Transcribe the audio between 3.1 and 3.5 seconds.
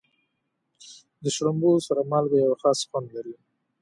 لري.